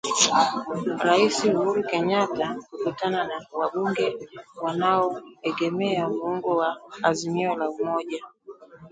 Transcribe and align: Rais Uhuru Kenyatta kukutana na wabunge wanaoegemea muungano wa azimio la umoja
Rais 1.05 1.35
Uhuru 1.49 1.81
Kenyatta 1.89 2.47
kukutana 2.69 3.19
na 3.29 3.37
wabunge 3.59 4.07
wanaoegemea 4.63 6.09
muungano 6.09 6.57
wa 6.59 6.69
azimio 7.03 7.55
la 7.55 7.69
umoja 7.69 8.19